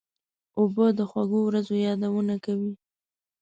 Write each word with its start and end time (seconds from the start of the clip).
اوبه 0.59 0.85
د 0.97 0.99
خوږو 1.09 1.39
ورځو 1.45 1.75
یادونه 1.87 2.35
کوي. 2.45 2.73